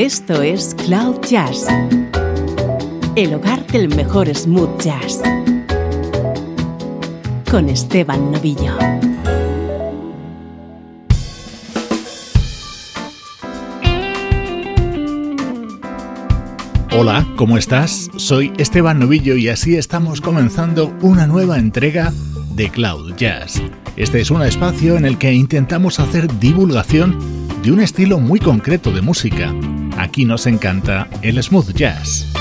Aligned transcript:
Esto 0.00 0.40
es 0.40 0.74
Cloud 0.86 1.20
Jazz, 1.28 1.66
el 3.16 3.34
hogar 3.34 3.66
del 3.66 3.94
mejor 3.94 4.34
smooth 4.34 4.80
jazz, 4.80 5.20
con 7.50 7.68
Esteban 7.68 8.32
Novillo. 8.32 8.78
Hola, 16.92 17.26
¿cómo 17.36 17.58
estás? 17.58 18.08
Soy 18.16 18.54
Esteban 18.56 19.00
Novillo 19.00 19.36
y 19.36 19.50
así 19.50 19.76
estamos 19.76 20.22
comenzando 20.22 20.96
una 21.02 21.26
nueva 21.26 21.58
entrega 21.58 22.10
de 22.54 22.70
Cloud 22.70 23.16
Jazz. 23.16 23.60
Este 23.96 24.22
es 24.22 24.30
un 24.30 24.40
espacio 24.40 24.96
en 24.96 25.04
el 25.04 25.18
que 25.18 25.34
intentamos 25.34 26.00
hacer 26.00 26.38
divulgación 26.38 27.18
de 27.62 27.70
un 27.70 27.80
estilo 27.80 28.18
muy 28.18 28.40
concreto 28.40 28.92
de 28.92 29.02
música. 29.02 29.54
Aquí 30.00 30.24
nos 30.24 30.46
encanta 30.46 31.06
el 31.20 31.42
smooth 31.42 31.74
jazz. 31.74 32.39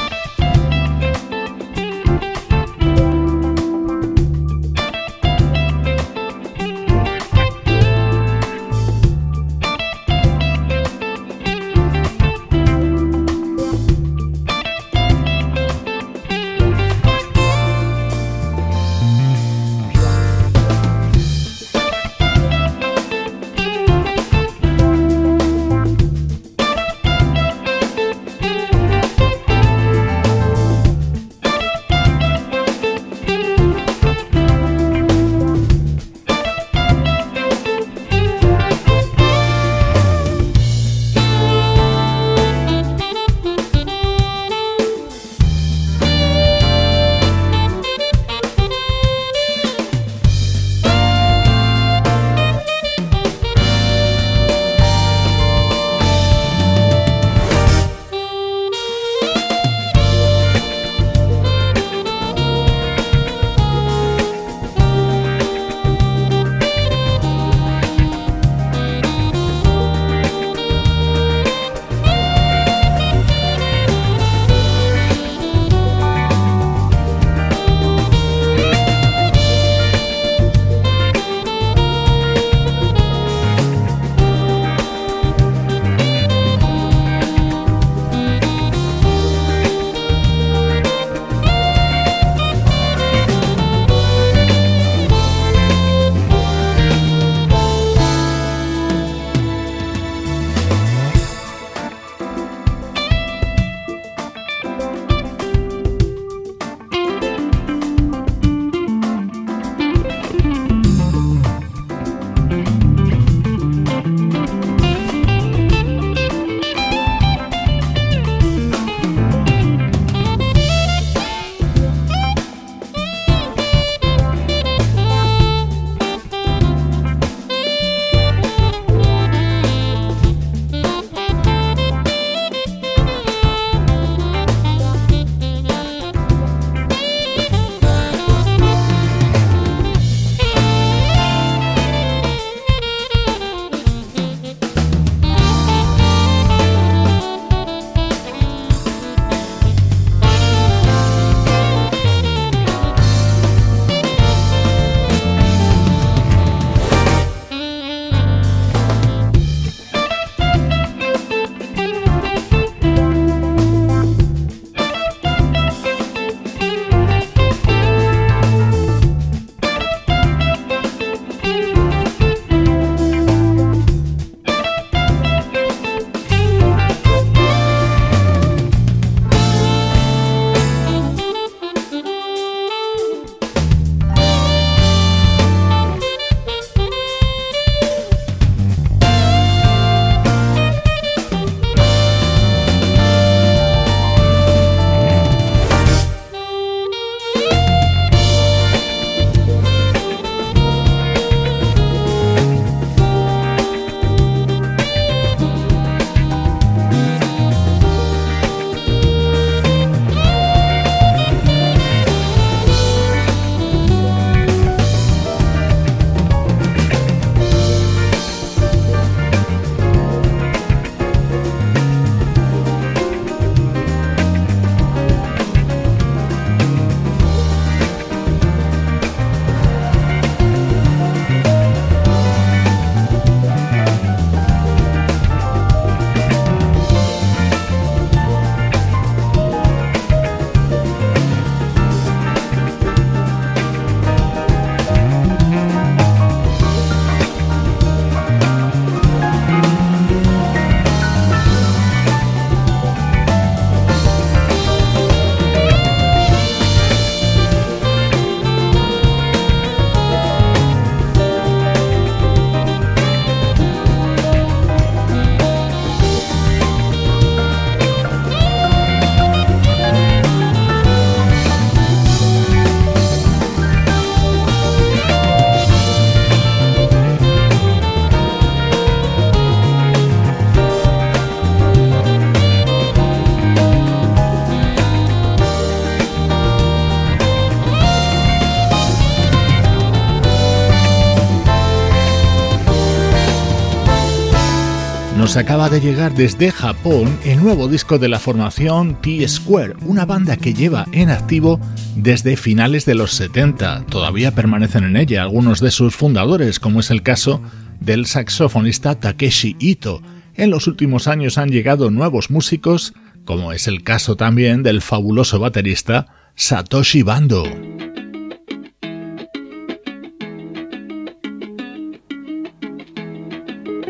Nos 295.29 295.37
acaba 295.37 295.69
de 295.69 295.79
llegar 295.79 296.15
desde 296.15 296.51
Japón 296.51 297.19
el 297.23 297.43
nuevo 297.43 297.67
disco 297.67 297.99
de 297.99 298.09
la 298.09 298.17
formación 298.17 298.99
T-Square, 298.99 299.75
una 299.85 300.03
banda 300.03 300.37
que 300.37 300.55
lleva 300.55 300.87
en 300.91 301.11
activo 301.11 301.59
desde 301.95 302.35
finales 302.35 302.83
de 302.87 302.95
los 302.95 303.11
70. 303.11 303.85
Todavía 303.85 304.33
permanecen 304.33 304.85
en 304.85 304.97
ella 304.97 305.21
algunos 305.21 305.59
de 305.59 305.69
sus 305.69 305.95
fundadores, 305.95 306.59
como 306.59 306.79
es 306.79 306.89
el 306.89 307.03
caso 307.03 307.43
del 307.79 308.07
saxofonista 308.07 308.99
Takeshi 308.99 309.55
Ito. 309.59 310.01
En 310.33 310.49
los 310.49 310.65
últimos 310.65 311.07
años 311.07 311.37
han 311.37 311.49
llegado 311.49 311.91
nuevos 311.91 312.31
músicos, 312.31 312.93
como 313.23 313.53
es 313.53 313.67
el 313.67 313.83
caso 313.83 314.15
también 314.15 314.63
del 314.63 314.81
fabuloso 314.81 315.37
baterista 315.37 316.07
Satoshi 316.33 317.03
Bando. 317.03 317.43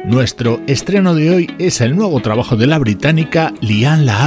Nuestro 0.09 0.59
estreno 0.65 1.13
de 1.13 1.29
hoy 1.29 1.55
es 1.59 1.81
el 1.81 1.95
nuevo 1.95 2.19
trabajo 2.19 2.55
de 2.55 2.65
la 2.65 2.79
británica 2.79 3.53
Lian 3.61 4.07
La 4.07 4.25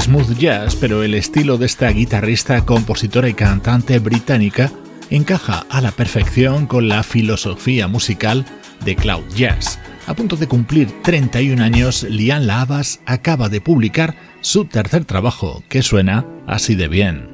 smooth 0.00 0.36
jazz, 0.38 0.76
pero 0.76 1.02
el 1.02 1.14
estilo 1.14 1.56
de 1.58 1.66
esta 1.66 1.88
guitarrista, 1.90 2.64
compositora 2.64 3.28
y 3.28 3.34
cantante 3.34 3.98
británica 3.98 4.72
encaja 5.10 5.66
a 5.68 5.80
la 5.80 5.92
perfección 5.92 6.66
con 6.66 6.88
la 6.88 7.02
filosofía 7.02 7.88
musical 7.88 8.44
de 8.84 8.96
Cloud 8.96 9.24
Jazz. 9.34 9.78
A 10.06 10.14
punto 10.14 10.36
de 10.36 10.48
cumplir 10.48 11.02
31 11.02 11.62
años, 11.62 12.02
Lian 12.02 12.46
Lavas 12.46 13.00
acaba 13.06 13.48
de 13.48 13.60
publicar 13.60 14.16
su 14.40 14.64
tercer 14.66 15.04
trabajo, 15.04 15.62
que 15.68 15.82
suena 15.82 16.26
así 16.46 16.74
de 16.74 16.88
bien. 16.88 17.33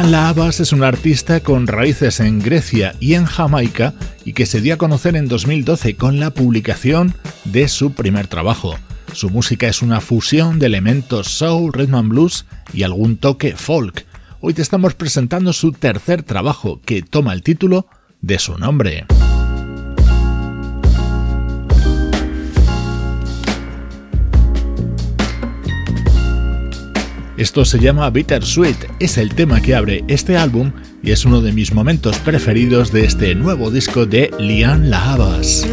Lian 0.00 0.12
Laabas 0.12 0.60
es 0.60 0.72
un 0.72 0.82
artista 0.82 1.40
con 1.40 1.66
raíces 1.66 2.20
en 2.20 2.38
Grecia 2.38 2.94
y 3.00 3.14
en 3.14 3.26
Jamaica 3.26 3.92
y 4.24 4.32
que 4.32 4.46
se 4.46 4.62
dio 4.62 4.72
a 4.72 4.78
conocer 4.78 5.14
en 5.14 5.28
2012 5.28 5.96
con 5.96 6.18
la 6.18 6.30
publicación 6.30 7.14
de 7.44 7.68
su 7.68 7.92
primer 7.92 8.26
trabajo. 8.26 8.76
Su 9.12 9.28
música 9.28 9.68
es 9.68 9.82
una 9.82 10.00
fusión 10.00 10.58
de 10.58 10.66
elementos 10.66 11.28
soul, 11.28 11.74
rhythm 11.74 11.96
and 11.96 12.08
blues 12.08 12.46
y 12.72 12.84
algún 12.84 13.18
toque 13.18 13.54
folk. 13.56 14.06
Hoy 14.40 14.54
te 14.54 14.62
estamos 14.62 14.94
presentando 14.94 15.52
su 15.52 15.72
tercer 15.72 16.22
trabajo 16.22 16.80
que 16.82 17.02
toma 17.02 17.34
el 17.34 17.42
título 17.42 17.86
de 18.22 18.38
su 18.38 18.56
nombre. 18.56 19.04
Esto 27.40 27.64
se 27.64 27.78
llama 27.78 28.10
Bittersweet, 28.10 28.76
es 28.98 29.16
el 29.16 29.34
tema 29.34 29.62
que 29.62 29.74
abre 29.74 30.04
este 30.08 30.36
álbum 30.36 30.72
y 31.02 31.12
es 31.12 31.24
uno 31.24 31.40
de 31.40 31.52
mis 31.52 31.72
momentos 31.72 32.18
preferidos 32.18 32.92
de 32.92 33.06
este 33.06 33.34
nuevo 33.34 33.70
disco 33.70 34.04
de 34.04 34.30
Lian 34.38 34.90
Lahavas. 34.90 35.66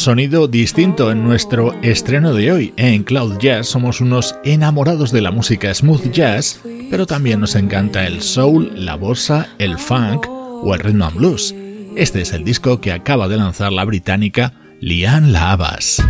Sonido 0.00 0.48
distinto 0.48 1.12
en 1.12 1.22
nuestro 1.22 1.74
estreno 1.82 2.32
de 2.32 2.50
hoy. 2.50 2.74
En 2.78 3.04
Cloud 3.04 3.38
Jazz 3.38 3.68
somos 3.68 4.00
unos 4.00 4.34
enamorados 4.44 5.12
de 5.12 5.20
la 5.20 5.30
música 5.30 5.74
smooth 5.74 6.10
jazz, 6.10 6.60
pero 6.90 7.06
también 7.06 7.38
nos 7.38 7.54
encanta 7.54 8.06
el 8.06 8.22
soul, 8.22 8.72
la 8.74 8.96
bossa, 8.96 9.48
el 9.58 9.78
funk 9.78 10.26
o 10.28 10.74
el 10.74 10.80
rhythm 10.80 11.02
and 11.02 11.16
blues. 11.16 11.54
Este 11.96 12.22
es 12.22 12.32
el 12.32 12.44
disco 12.44 12.80
que 12.80 12.92
acaba 12.92 13.28
de 13.28 13.36
lanzar 13.36 13.72
la 13.72 13.84
británica 13.84 14.54
Lian 14.80 15.32
Lavas. 15.32 16.02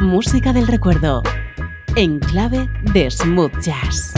Música 0.00 0.52
del 0.52 0.66
recuerdo 0.66 1.22
en 1.96 2.18
clave 2.18 2.68
de 2.92 3.10
smooth 3.10 3.58
jazz. 3.62 4.12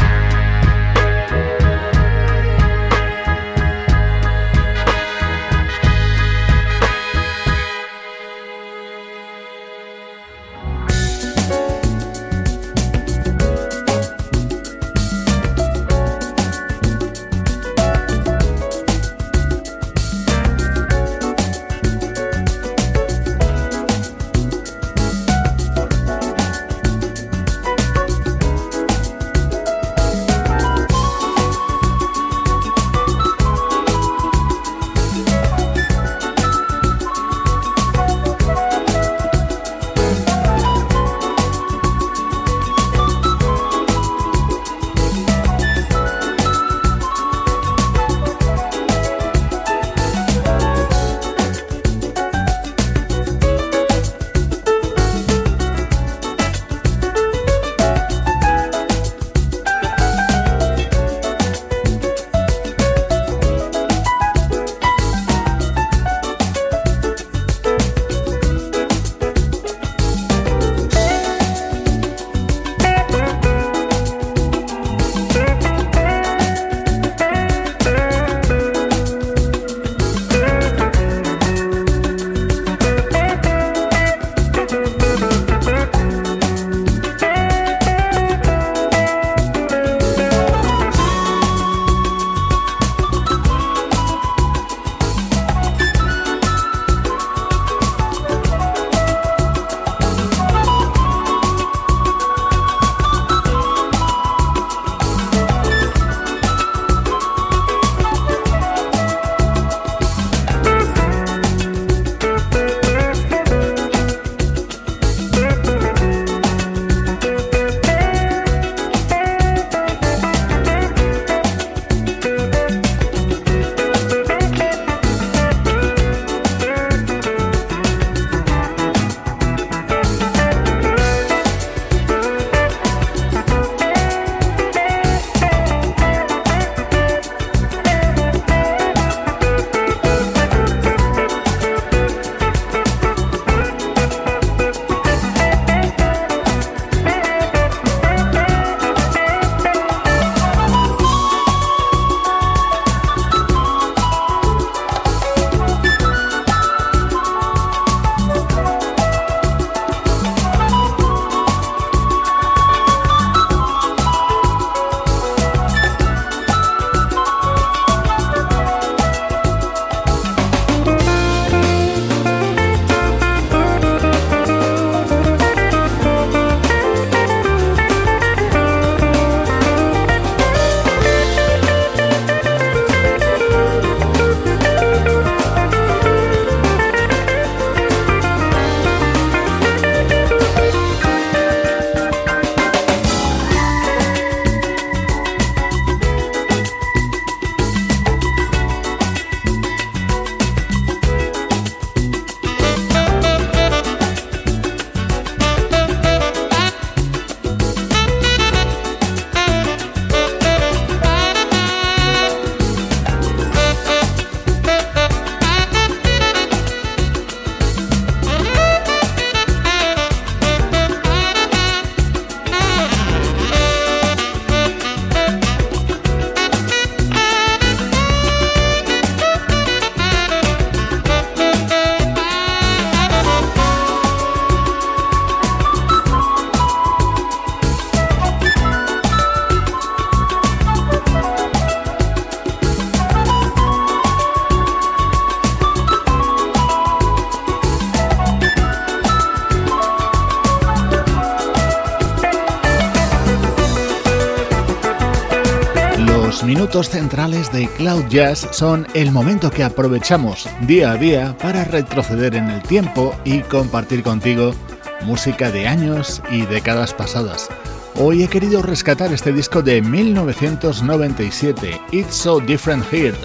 Minutos 256.79 256.97
centrales 256.97 257.51
de 257.51 257.67
Cloud 257.77 258.05
Jazz 258.09 258.47
son 258.53 258.87
el 258.95 259.11
momento 259.11 259.51
que 259.51 259.65
aprovechamos 259.65 260.49
día 260.61 260.93
a 260.93 260.97
día 260.97 261.37
para 261.37 261.65
retroceder 261.65 262.37
en 262.37 262.49
el 262.51 262.63
tiempo 262.63 263.17
y 263.25 263.41
compartir 263.41 264.05
contigo 264.05 264.55
música 265.03 265.51
de 265.51 265.67
años 265.67 266.23
y 266.31 266.43
décadas 266.43 266.95
pasadas. 266.95 267.49
Hoy 267.97 268.23
he 268.23 268.29
querido 268.29 268.63
rescatar 268.63 269.13
este 269.13 269.33
disco 269.33 269.61
de 269.61 269.83
1997, 269.83 271.81
It's 271.91 272.15
So 272.15 272.39
Different 272.39 272.85
Here, 272.93 273.17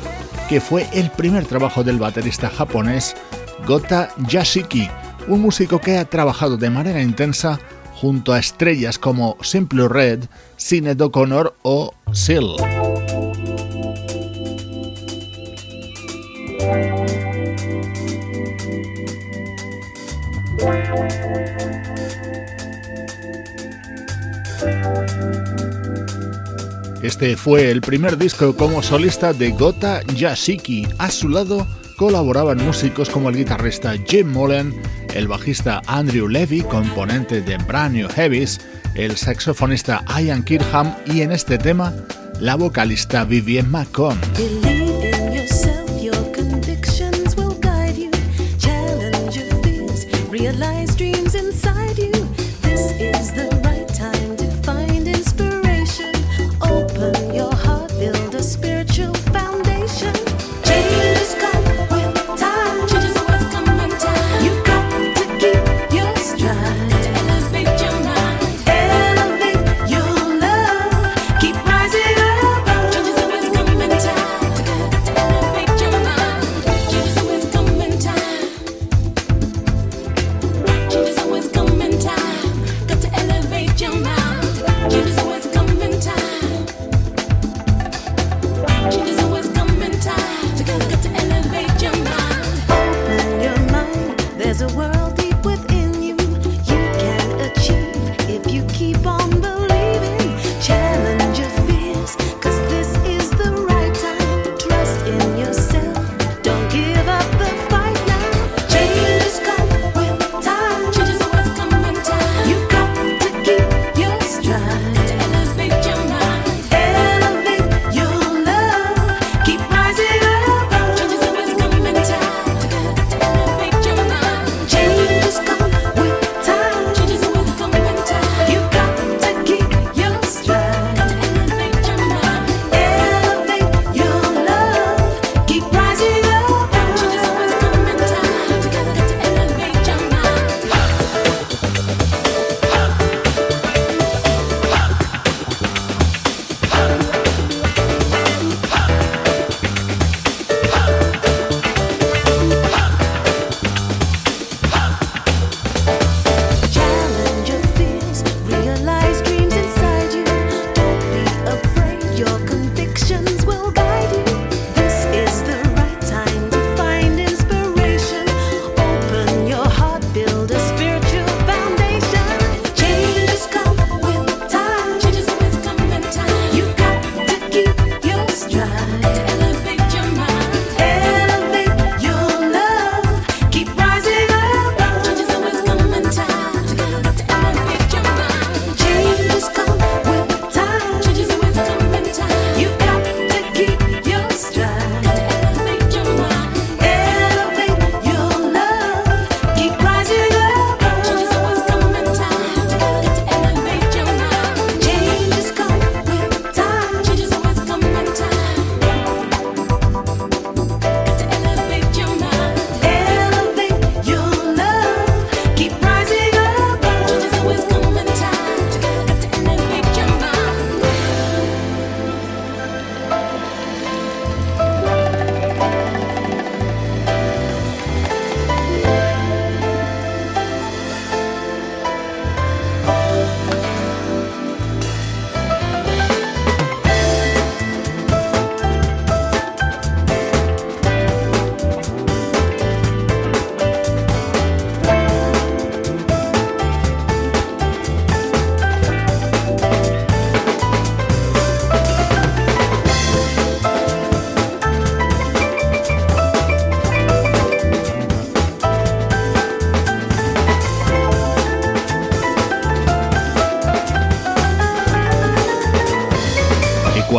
que 0.49 0.59
fue 0.59 0.87
el 0.91 1.11
primer 1.11 1.45
trabajo 1.45 1.83
del 1.83 1.99
baterista 1.99 2.49
japonés 2.49 3.15
Gota 3.67 4.09
Yashiki, 4.27 4.89
un 5.27 5.41
músico 5.41 5.79
que 5.79 5.99
ha 5.99 6.05
trabajado 6.05 6.57
de 6.57 6.71
manera 6.71 7.03
intensa 7.03 7.59
junto 7.93 8.33
a 8.33 8.39
estrellas 8.39 8.97
como 8.97 9.37
Simple 9.41 9.87
Red, 9.89 10.23
Sinead 10.57 10.99
O'Connor 10.99 11.55
o 11.61 11.93
Seal. 12.13 12.55
Fue 27.38 27.71
el 27.71 27.79
primer 27.79 28.17
disco 28.17 28.53
como 28.53 28.83
solista 28.83 29.31
de 29.31 29.51
Gota 29.51 30.01
Yashiki. 30.13 30.86
A 30.97 31.09
su 31.09 31.29
lado 31.29 31.65
colaboraban 31.95 32.57
músicos 32.57 33.09
como 33.09 33.29
el 33.29 33.38
guitarrista 33.38 33.93
Jim 34.05 34.29
Mullen, 34.29 34.73
el 35.13 35.29
bajista 35.29 35.81
Andrew 35.88 36.27
Levy, 36.27 36.63
componente 36.63 37.41
de 37.41 37.57
Brand 37.59 37.95
New 37.95 38.09
Heavies, 38.09 38.59
el 38.95 39.15
saxofonista 39.15 40.03
Ian 40.19 40.43
Kirkham 40.43 40.93
y 41.05 41.21
en 41.21 41.31
este 41.31 41.57
tema 41.57 41.93
la 42.41 42.55
vocalista 42.55 43.23
Vivienne 43.23 43.69
McComb. 43.69 44.19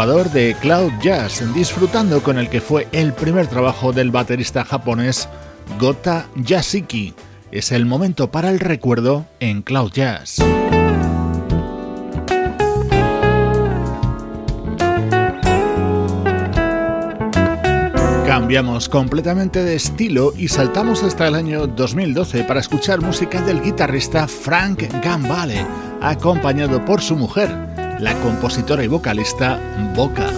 De 0.04 0.54
Cloud 0.60 0.92
Jazz, 1.00 1.42
disfrutando 1.54 2.22
con 2.22 2.36
el 2.36 2.50
que 2.50 2.60
fue 2.60 2.86
el 2.92 3.14
primer 3.14 3.46
trabajo 3.46 3.90
del 3.90 4.10
baterista 4.10 4.62
japonés 4.62 5.30
Gota 5.78 6.26
Yashiki. 6.36 7.14
Es 7.50 7.72
el 7.72 7.86
momento 7.86 8.30
para 8.30 8.50
el 8.50 8.60
recuerdo 8.60 9.24
en 9.40 9.62
Cloud 9.62 9.92
Jazz. 9.92 10.42
Cambiamos 18.26 18.90
completamente 18.90 19.64
de 19.64 19.74
estilo 19.74 20.34
y 20.36 20.48
saltamos 20.48 21.02
hasta 21.02 21.28
el 21.28 21.34
año 21.34 21.66
2012 21.66 22.44
para 22.44 22.60
escuchar 22.60 23.00
música 23.00 23.40
del 23.40 23.62
guitarrista 23.62 24.28
Frank 24.28 24.82
Gambale, 25.02 25.64
acompañado 26.02 26.84
por 26.84 27.00
su 27.00 27.16
mujer, 27.16 27.73
la 28.00 28.14
compositora 28.20 28.84
y 28.84 28.88
vocalista 28.88 29.58
Boca. 29.94 30.30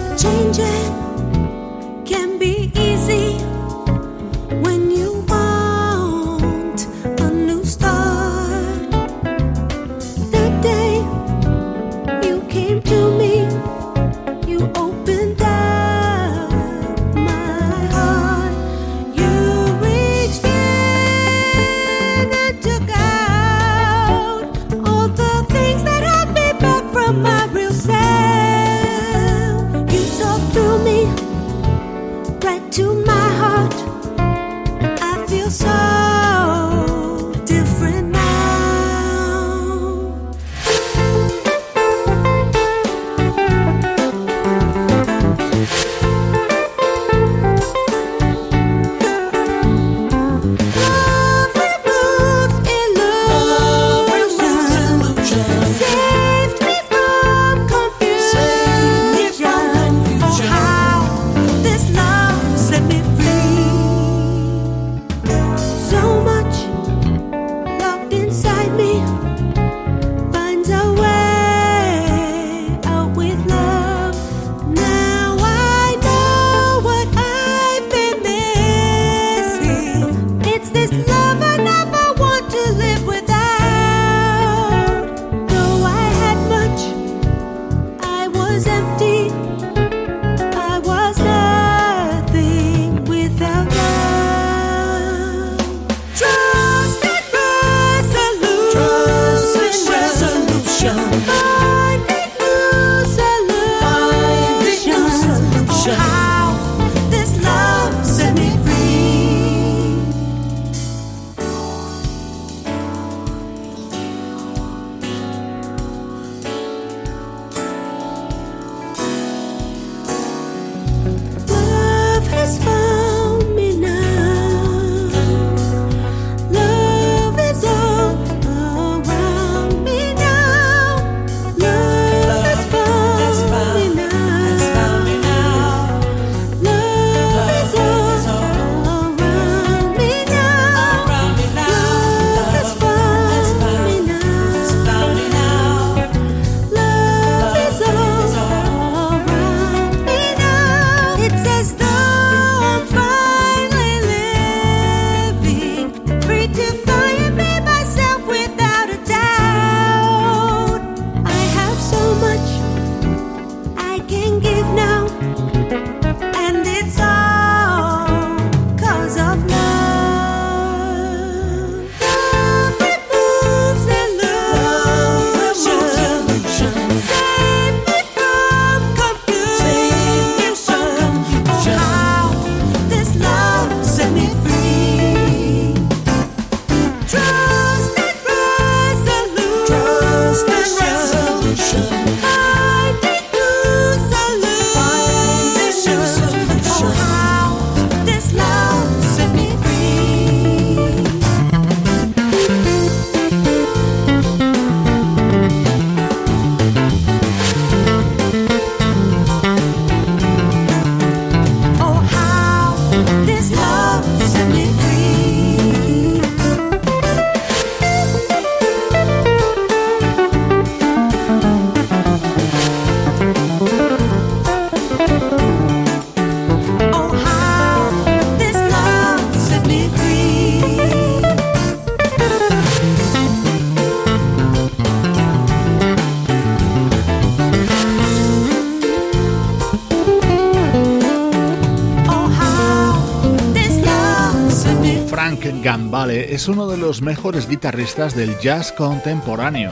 Es 246.09 246.47
uno 246.47 246.67
de 246.67 246.77
los 246.77 247.01
mejores 247.01 247.49
guitarristas 247.49 248.15
del 248.15 248.37
jazz 248.39 248.71
contemporáneo. 248.71 249.71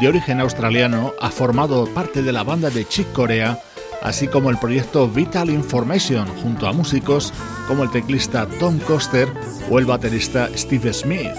De 0.00 0.08
origen 0.08 0.40
australiano, 0.40 1.12
ha 1.20 1.30
formado 1.30 1.86
parte 1.94 2.22
de 2.22 2.32
la 2.32 2.42
banda 2.42 2.70
de 2.70 2.86
Chick 2.86 3.10
Corea, 3.12 3.60
así 4.02 4.26
como 4.26 4.50
el 4.50 4.58
proyecto 4.58 5.08
Vital 5.08 5.48
Information, 5.48 6.26
junto 6.42 6.66
a 6.66 6.72
músicos 6.72 7.32
como 7.68 7.84
el 7.84 7.90
teclista 7.90 8.46
Tom 8.58 8.78
Coster 8.80 9.28
o 9.70 9.78
el 9.78 9.86
baterista 9.86 10.48
Steve 10.56 10.92
Smith. 10.92 11.34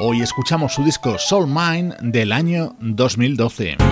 Hoy 0.00 0.22
escuchamos 0.22 0.74
su 0.74 0.84
disco 0.84 1.18
Soul 1.18 1.48
Mine 1.48 1.94
del 2.00 2.32
año 2.32 2.76
2012. 2.80 3.87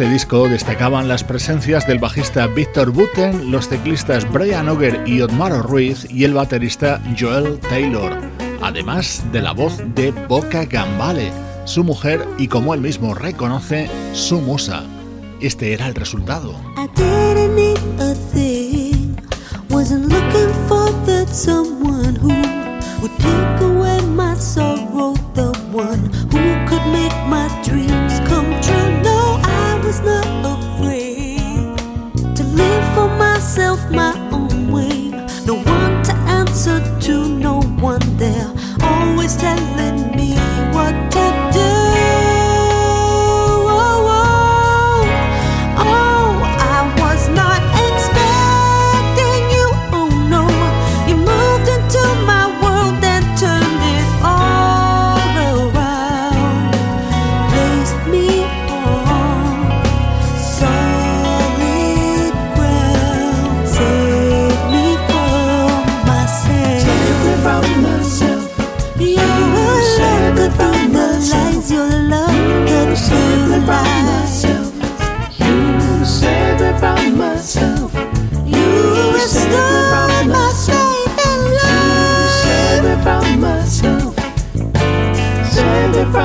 Este 0.00 0.14
disco 0.14 0.48
destacaban 0.48 1.08
las 1.08 1.24
presencias 1.24 1.86
del 1.86 1.98
bajista 1.98 2.46
Victor 2.46 2.90
Buten, 2.90 3.50
los 3.50 3.68
teclistas 3.68 4.26
Brian 4.32 4.66
Auger 4.66 5.06
y 5.06 5.20
Otmaro 5.20 5.60
Ruiz 5.60 6.06
y 6.08 6.24
el 6.24 6.32
baterista 6.32 7.02
Joel 7.18 7.60
Taylor, 7.60 8.16
además 8.62 9.22
de 9.30 9.42
la 9.42 9.52
voz 9.52 9.76
de 9.94 10.10
Boca 10.26 10.64
Gambale, 10.64 11.30
su 11.66 11.84
mujer 11.84 12.26
y 12.38 12.48
como 12.48 12.72
él 12.72 12.80
mismo 12.80 13.12
reconoce, 13.14 13.90
su 14.14 14.40
musa. 14.40 14.84
Este 15.42 15.74
era 15.74 15.86
el 15.86 15.94
resultado. 15.94 16.54
was 24.30 24.79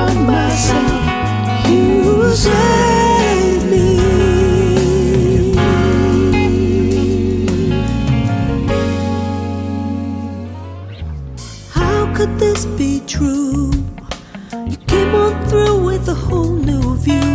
from 0.06 0.26
myself. 0.26 1.02
Save 2.36 3.64
me. 3.70 3.86
How 11.70 12.12
could 12.14 12.38
this 12.38 12.66
be 12.66 13.00
true? 13.06 13.72
You 14.70 14.76
came 14.86 15.14
on 15.14 15.32
through 15.48 15.82
with 15.84 16.08
a 16.08 16.14
whole 16.14 16.52
new 16.52 16.96
view. 16.98 17.30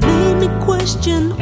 Made 0.00 0.36
me 0.42 0.48
question 0.64 1.32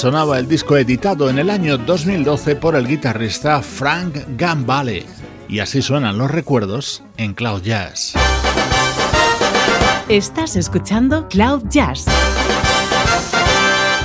sonaba 0.00 0.38
el 0.38 0.48
disco 0.48 0.78
editado 0.78 1.28
en 1.28 1.38
el 1.38 1.50
año 1.50 1.76
2012 1.76 2.56
por 2.56 2.74
el 2.74 2.88
guitarrista 2.88 3.60
Frank 3.60 4.16
Gambale. 4.38 5.04
Y 5.46 5.58
así 5.58 5.82
suenan 5.82 6.16
los 6.16 6.30
recuerdos 6.30 7.02
en 7.18 7.34
Cloud 7.34 7.60
Jazz. 7.60 8.14
Estás 10.08 10.56
escuchando 10.56 11.28
Cloud 11.28 11.64
Jazz, 11.68 12.06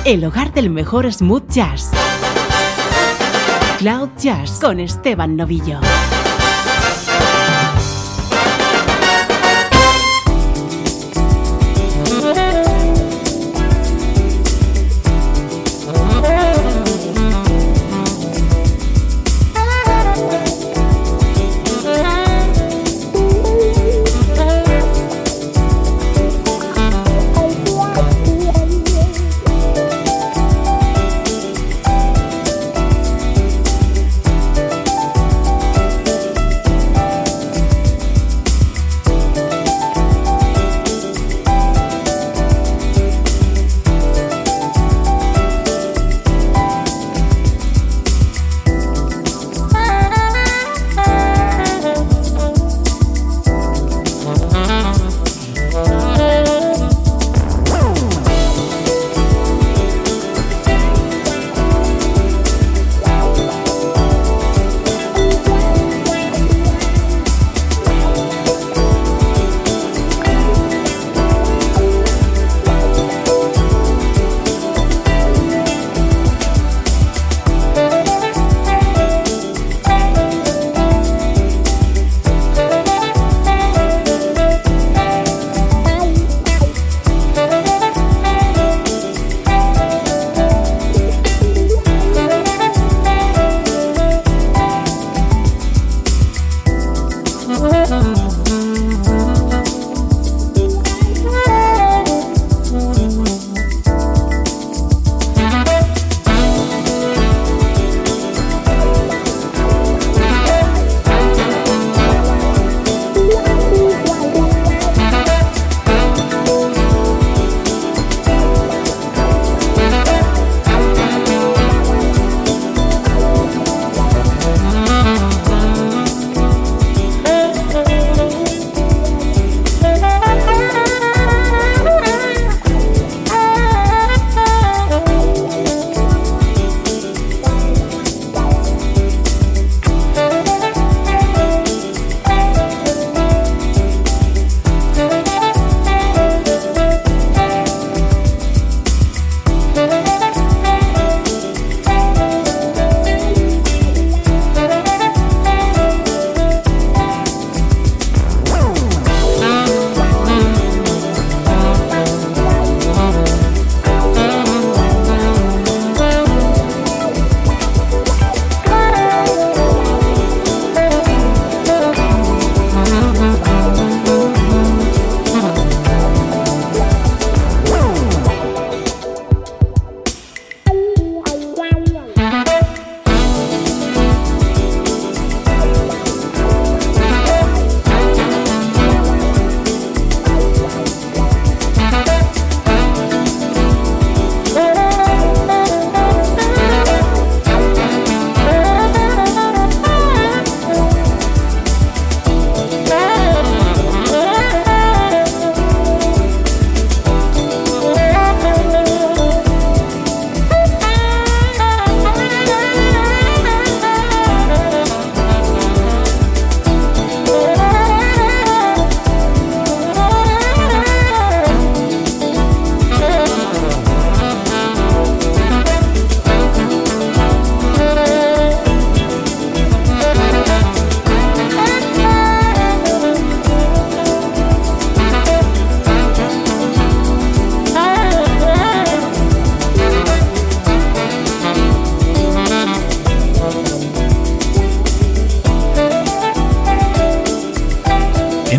el 0.04 0.22
hogar 0.22 0.52
del 0.52 0.68
mejor 0.68 1.10
smooth 1.10 1.48
jazz. 1.48 1.90
Cloud 3.78 4.10
Jazz 4.18 4.58
con 4.60 4.80
Esteban 4.80 5.34
Novillo. 5.34 5.80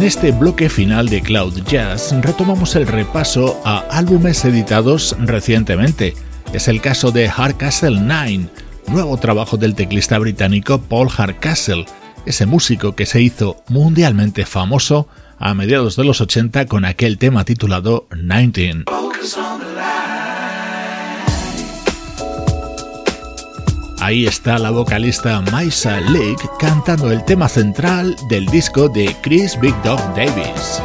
Este 0.07 0.31
bloque 0.31 0.69
final 0.69 1.09
de 1.09 1.21
Cloud 1.21 1.63
Jazz 1.65 2.15
retomamos 2.21 2.77
el 2.77 2.87
repaso 2.87 3.59
a 3.65 3.79
álbumes 3.91 4.45
editados 4.45 5.17
recientemente. 5.19 6.13
Es 6.53 6.69
el 6.69 6.79
caso 6.79 7.11
de 7.11 7.27
Hardcastle 7.27 7.99
9, 7.99 8.47
nuevo 8.87 9.17
trabajo 9.17 9.57
del 9.57 9.75
teclista 9.75 10.17
británico 10.17 10.79
Paul 10.79 11.09
Hardcastle, 11.09 11.85
ese 12.25 12.45
músico 12.45 12.95
que 12.95 13.05
se 13.05 13.21
hizo 13.21 13.57
mundialmente 13.67 14.45
famoso 14.45 15.09
a 15.39 15.53
mediados 15.53 15.97
de 15.97 16.05
los 16.05 16.21
80 16.21 16.67
con 16.67 16.85
aquel 16.85 17.17
tema 17.17 17.43
titulado 17.43 18.07
19. 18.15 19.66
Ahí 24.07 24.25
está 24.25 24.57
la 24.57 24.71
vocalista 24.71 25.41
Maisa 25.51 25.99
Lake 25.99 26.47
cantando 26.57 27.11
el 27.11 27.25
tema 27.25 27.49
central 27.49 28.15
del 28.29 28.45
disco 28.45 28.87
de 28.87 29.13
Chris 29.21 29.59
Big 29.59 29.75
Dog 29.83 29.99
Davis. 30.15 30.81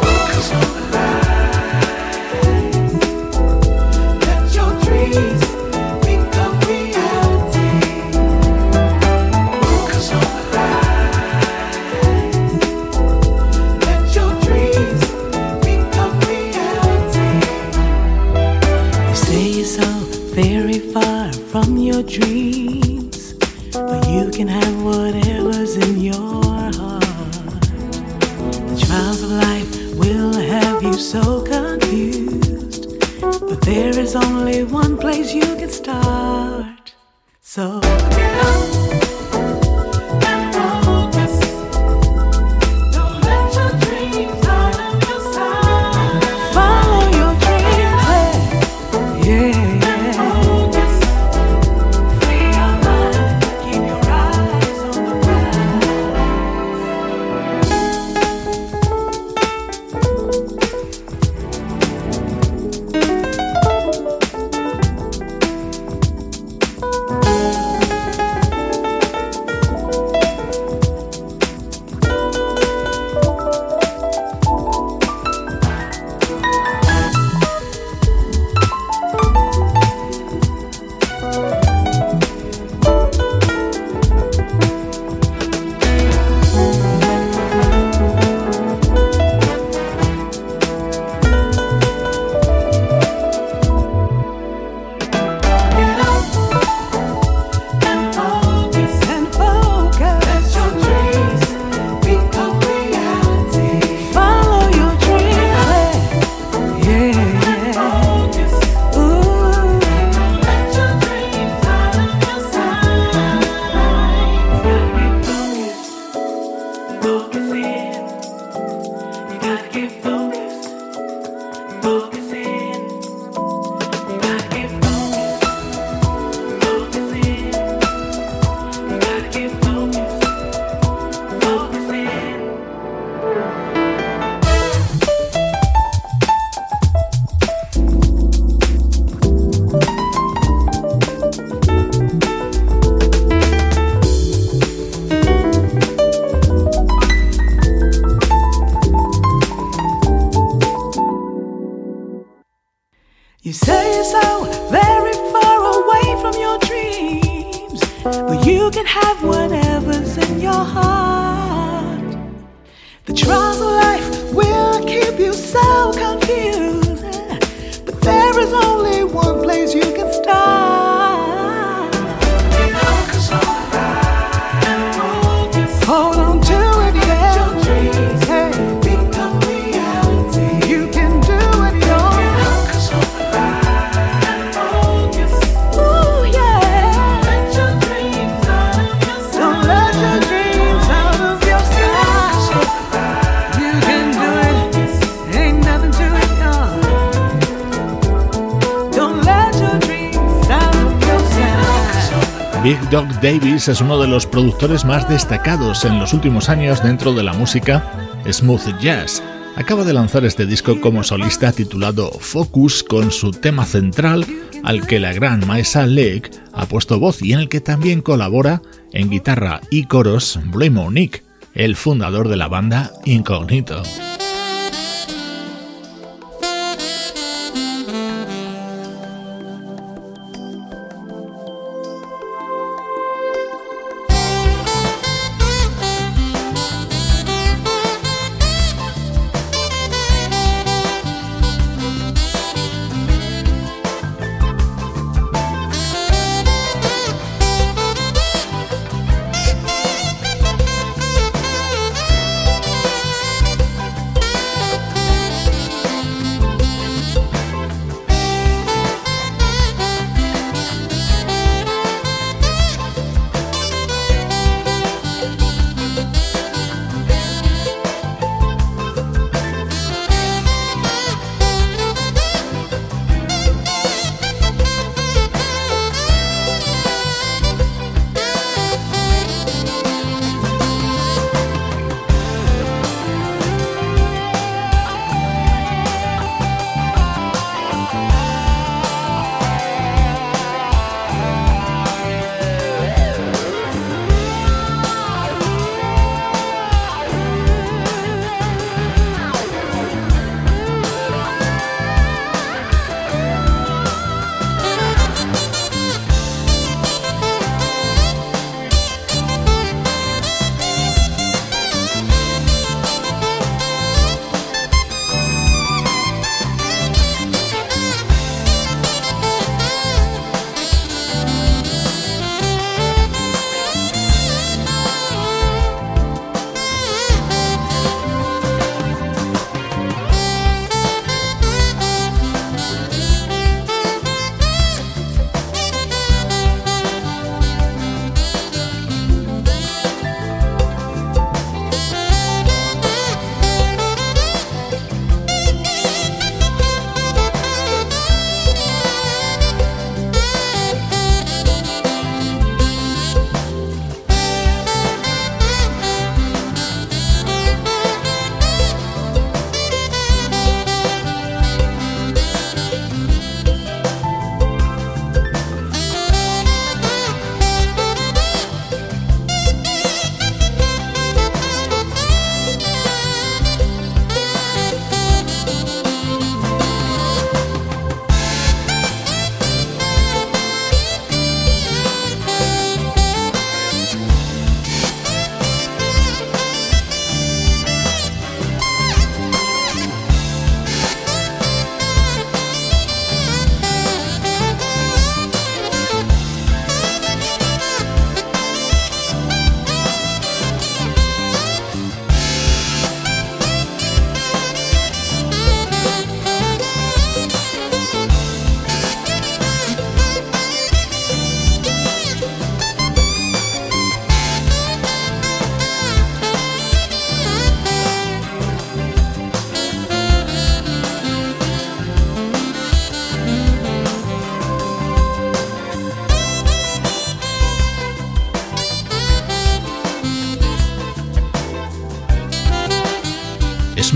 Davis 203.00 203.68
es 203.68 203.80
uno 203.80 203.98
de 203.98 204.06
los 204.06 204.26
productores 204.26 204.84
más 204.84 205.08
destacados 205.08 205.86
en 205.86 205.98
los 205.98 206.12
últimos 206.12 206.50
años 206.50 206.82
dentro 206.82 207.14
de 207.14 207.22
la 207.22 207.32
música 207.32 207.90
smooth 208.30 208.78
jazz. 208.80 209.22
Acaba 209.56 209.84
de 209.84 209.94
lanzar 209.94 210.26
este 210.26 210.44
disco 210.44 210.78
como 210.78 211.02
solista 211.02 211.52
titulado 211.52 212.10
Focus 212.10 212.82
con 212.84 213.10
su 213.10 213.30
tema 213.30 213.64
central 213.64 214.26
al 214.62 214.86
que 214.86 215.00
la 215.00 215.14
gran 215.14 215.46
Maesa 215.46 215.86
Lake 215.86 216.32
ha 216.52 216.66
puesto 216.66 216.98
voz 216.98 217.22
y 217.22 217.32
en 217.32 217.38
el 217.38 217.48
que 217.48 217.62
también 217.62 218.02
colabora 218.02 218.60
en 218.92 219.08
guitarra 219.08 219.62
y 219.70 219.84
coros 219.84 220.38
Blame 220.44 220.90
Nick, 220.90 221.24
el 221.54 221.76
fundador 221.76 222.28
de 222.28 222.36
la 222.36 222.48
banda 222.48 222.92
Incognito. 223.06 223.82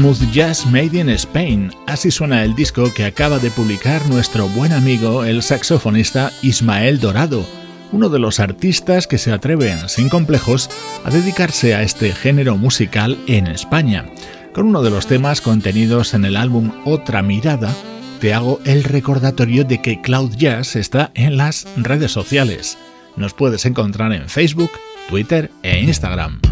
Smooth 0.06 0.30
Jazz 0.30 0.66
Made 0.66 1.00
in 1.00 1.08
Spain. 1.08 1.72
Así 1.88 2.12
suena 2.12 2.44
el 2.44 2.54
disco 2.54 2.94
que 2.94 3.04
acaba 3.04 3.40
de 3.40 3.50
publicar 3.50 4.06
nuestro 4.06 4.46
buen 4.50 4.72
amigo, 4.72 5.24
el 5.24 5.42
saxofonista 5.42 6.30
Ismael 6.42 7.00
Dorado, 7.00 7.44
uno 7.90 8.08
de 8.08 8.20
los 8.20 8.38
artistas 8.38 9.08
que 9.08 9.18
se 9.18 9.32
atreven 9.32 9.88
sin 9.88 10.08
complejos 10.08 10.70
a 11.04 11.10
dedicarse 11.10 11.74
a 11.74 11.82
este 11.82 12.12
género 12.12 12.56
musical 12.56 13.18
en 13.26 13.48
España. 13.48 14.06
Con 14.54 14.66
uno 14.68 14.84
de 14.84 14.90
los 14.90 15.08
temas 15.08 15.40
contenidos 15.40 16.14
en 16.14 16.24
el 16.24 16.36
álbum 16.36 16.70
Otra 16.84 17.20
Mirada, 17.22 17.74
te 18.20 18.32
hago 18.32 18.60
el 18.64 18.84
recordatorio 18.84 19.64
de 19.64 19.82
que 19.82 20.00
Cloud 20.02 20.36
Jazz 20.36 20.76
está 20.76 21.10
en 21.14 21.36
las 21.36 21.66
redes 21.76 22.12
sociales. 22.12 22.78
Nos 23.16 23.34
puedes 23.34 23.66
encontrar 23.66 24.12
en 24.12 24.28
Facebook, 24.28 24.70
Twitter 25.08 25.50
e 25.64 25.80
Instagram. 25.80 26.45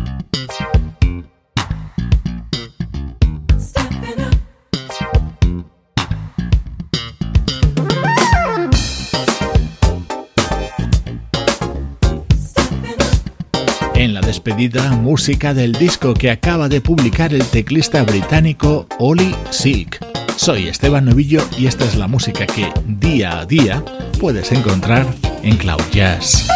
Despedida, 14.45 14.91
música 14.93 15.55
del 15.55 15.73
disco 15.73 16.13
que 16.13 16.31
acaba 16.31 16.69
de 16.69 16.83
publicar 16.83 17.33
el 17.33 17.43
teclista 17.45 18.03
británico 18.03 18.87
Oli 18.99 19.35
Silk. 19.51 20.05
Soy 20.37 20.69
Esteban 20.69 21.07
Novillo 21.07 21.41
y 21.57 21.67
esta 21.67 21.85
es 21.85 21.95
la 21.95 22.09
música 22.09 22.45
que 22.45 22.71
día 22.87 23.39
a 23.39 23.47
día 23.47 23.83
puedes 24.21 24.53
encontrar 24.53 25.07
en 25.43 25.57
Cloud 25.57 25.81
Jazz. 25.93 26.47